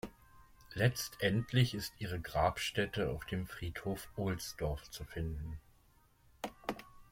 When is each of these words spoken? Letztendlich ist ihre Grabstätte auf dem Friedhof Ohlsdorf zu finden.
Letztendlich 0.73 1.75
ist 1.75 1.93
ihre 1.99 2.19
Grabstätte 2.19 3.11
auf 3.11 3.23
dem 3.27 3.45
Friedhof 3.45 4.09
Ohlsdorf 4.15 4.89
zu 4.89 5.03
finden. 5.03 5.59